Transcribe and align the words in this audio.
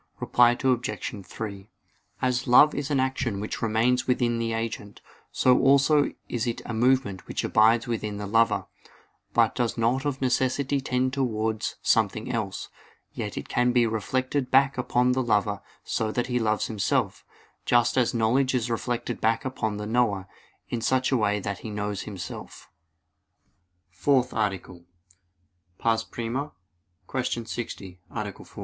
Reply 0.19 0.57
Obj. 0.59 1.23
3: 1.27 1.69
As 2.23 2.47
love 2.47 2.73
is 2.73 2.89
an 2.89 2.99
action 2.99 3.39
which 3.39 3.61
remains 3.61 4.07
within 4.07 4.39
the 4.39 4.51
agent, 4.51 4.99
so 5.31 5.59
also 5.59 6.11
is 6.27 6.47
it 6.47 6.59
a 6.65 6.73
movement 6.73 7.27
which 7.27 7.43
abides 7.43 7.85
within 7.85 8.17
the 8.17 8.25
lover, 8.25 8.65
but 9.35 9.53
does 9.53 9.77
not 9.77 10.03
of 10.03 10.19
necessity 10.19 10.81
tend 10.81 11.13
towards 11.13 11.75
something 11.83 12.31
else; 12.31 12.69
yet 13.13 13.37
it 13.37 13.47
can 13.47 13.71
be 13.71 13.85
reflected 13.85 14.49
back 14.49 14.75
upon 14.75 15.11
the 15.11 15.21
lover 15.21 15.61
so 15.83 16.11
that 16.11 16.25
he 16.25 16.39
loves 16.39 16.65
himself; 16.65 17.23
just 17.67 17.95
as 17.95 18.11
knowledge 18.11 18.55
is 18.55 18.71
reflected 18.71 19.21
back 19.21 19.45
upon 19.45 19.77
the 19.77 19.85
knower, 19.85 20.27
in 20.69 20.81
such 20.81 21.11
a 21.11 21.17
way 21.17 21.39
that 21.39 21.59
he 21.59 21.69
knows 21.69 22.01
himself._______________________ 22.01 22.71
FOURTH 23.95 24.33
ARTICLE 24.33 24.83
[I, 25.79 25.95
Q. 25.97 27.45
60, 27.45 27.99
Art. 28.09 28.35